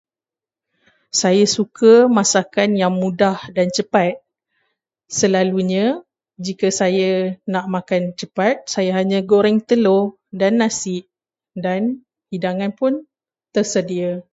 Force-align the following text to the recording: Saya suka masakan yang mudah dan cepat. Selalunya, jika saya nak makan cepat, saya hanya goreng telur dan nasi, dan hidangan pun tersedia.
Saya 1.21 1.45
suka 1.55 1.91
masakan 2.17 2.69
yang 2.81 2.93
mudah 3.01 3.37
dan 3.57 3.67
cepat. 3.77 4.13
Selalunya, 5.19 5.85
jika 6.45 6.69
saya 6.79 7.11
nak 7.53 7.65
makan 7.75 8.03
cepat, 8.19 8.53
saya 8.73 8.91
hanya 8.99 9.19
goreng 9.31 9.57
telur 9.69 10.03
dan 10.41 10.53
nasi, 10.61 10.97
dan 11.63 11.81
hidangan 12.33 12.71
pun 12.79 12.93
tersedia. 13.55 14.11